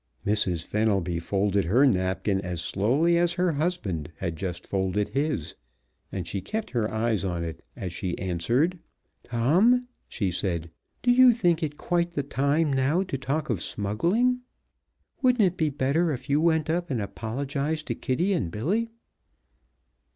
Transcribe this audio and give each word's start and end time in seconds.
Mrs. 0.25 0.63
Fenelby 0.63 1.19
folded 1.19 1.65
her 1.65 1.85
napkin 1.85 2.41
as 2.41 2.59
slowly 2.59 3.17
as 3.19 3.33
her 3.33 3.51
husband 3.51 4.11
had 4.17 4.35
just 4.35 4.65
folded 4.65 5.09
his, 5.09 5.53
and 6.11 6.25
she 6.27 6.41
kept 6.41 6.71
her 6.71 6.89
eyes 6.91 7.23
on 7.23 7.43
it 7.43 7.63
as 7.75 7.93
she 7.93 8.17
answered. 8.17 8.79
"Tom," 9.23 9.87
she 10.07 10.31
said, 10.31 10.71
"do 11.03 11.11
you 11.11 11.31
think 11.31 11.61
it 11.61 11.73
is 11.73 11.77
quite 11.77 12.13
the 12.15 12.23
time 12.23 12.73
now 12.73 13.03
to 13.03 13.15
talk 13.15 13.51
of 13.51 13.61
smuggling? 13.61 14.39
Wouldn't 15.21 15.43
it 15.43 15.55
be 15.55 15.69
better 15.69 16.11
if 16.11 16.31
you 16.31 16.41
went 16.41 16.67
up 16.67 16.89
and 16.89 16.99
apologized 16.99 17.85
to 17.85 17.93
Kitty 17.93 18.33
and 18.33 18.49
Billy?" 18.49 18.89